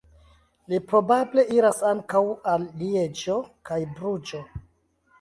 [0.71, 2.23] Li probable iras ankaŭ
[2.55, 3.39] al Lieĝo
[3.71, 4.47] kaj Bruĝo.